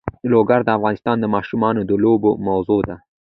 [0.31, 2.95] لوگر د افغان ماشومانو د لوبو موضوع ده.